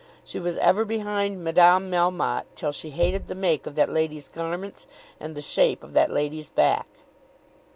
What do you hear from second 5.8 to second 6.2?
of that